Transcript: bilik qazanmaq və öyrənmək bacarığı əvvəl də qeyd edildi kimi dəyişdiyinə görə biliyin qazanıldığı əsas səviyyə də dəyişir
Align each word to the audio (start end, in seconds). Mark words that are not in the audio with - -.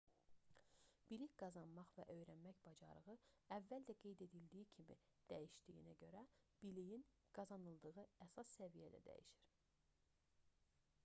bilik 1.09 1.33
qazanmaq 1.41 1.91
və 1.97 2.05
öyrənmək 2.13 2.61
bacarığı 2.67 3.15
əvvəl 3.57 3.85
də 3.91 3.97
qeyd 4.05 4.23
edildi 4.27 4.63
kimi 4.77 4.97
dəyişdiyinə 5.33 5.95
görə 6.01 6.25
biliyin 6.65 7.07
qazanıldığı 7.39 7.95
əsas 8.29 8.55
səviyyə 8.57 8.91
də 8.97 9.05
dəyişir 9.13 9.47